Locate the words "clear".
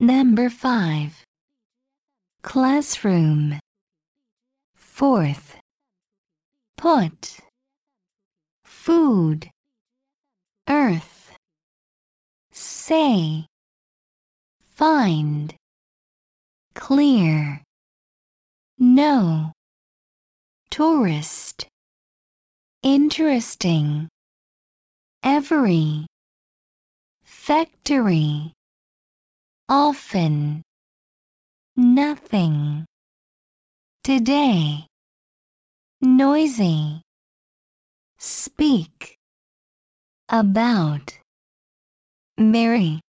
16.76-17.60